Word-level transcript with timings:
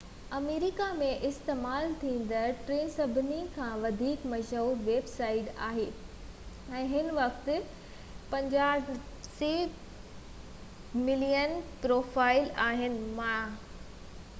myspace 0.03 0.35
آمريڪا 0.35 0.85
۾ 0.99 1.07
استعمال 1.27 1.83
ٿيندڙ 2.03 2.45
ٽين 2.69 2.87
سڀني 2.93 3.37
کان 3.57 3.75
وڌيڪ 3.83 4.23
مشهور 4.31 4.79
ويب 4.87 5.11
سائيٽ 5.11 5.51
آهي 5.67 5.85
۽ 6.81 6.89
هن 6.95 7.13
وقت 7.19 7.51
54 8.33 11.07
ملين 11.13 11.55
پروفائيل 11.87 12.51
آهن 12.69 13.01